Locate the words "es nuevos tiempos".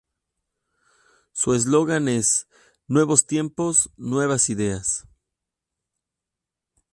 2.07-3.91